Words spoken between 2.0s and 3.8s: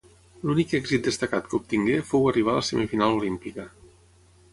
fou arribar a la semifinal olímpica.